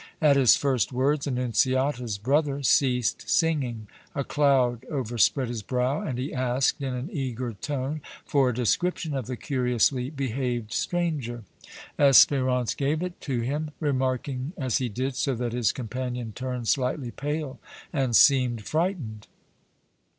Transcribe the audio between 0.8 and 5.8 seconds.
words Annunziata's brother ceased singing; a cloud overspread his